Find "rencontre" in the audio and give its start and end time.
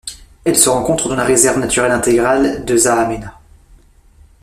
0.67-1.09